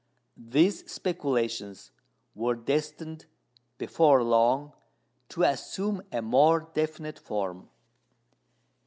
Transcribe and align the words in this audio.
These 0.49 0.91
speculations 0.91 1.91
were 2.33 2.55
destined 2.55 3.27
before 3.77 4.23
long 4.23 4.73
to 5.29 5.43
assume 5.43 6.01
a 6.11 6.23
more 6.23 6.71
definite 6.73 7.19
form. 7.19 7.69